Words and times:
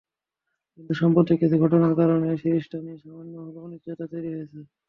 কিন্তু 0.73 0.91
সাম্প্রতিক 0.99 1.37
কিছু 1.41 1.55
ঘটনার 1.63 1.93
কারণে 1.99 2.27
সিরিজটা 2.41 2.77
নিয়ে 2.83 3.01
সামান্য 3.03 3.33
হলেও 3.39 3.65
অনিশ্চয়তা 3.67 4.05
তৈরি 4.11 4.29
হয়েছে। 4.33 4.59